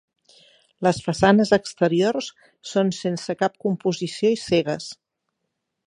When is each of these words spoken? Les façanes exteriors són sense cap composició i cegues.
Les 0.87 1.01
façanes 1.07 1.51
exteriors 1.57 2.31
són 2.73 2.91
sense 3.01 3.37
cap 3.43 3.61
composició 3.67 4.33
i 4.39 4.43
cegues. 4.49 4.93